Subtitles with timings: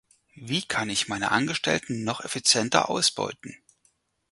[0.41, 3.55] Wie kann ich meine Angestellten noch effizienter ausbeuten?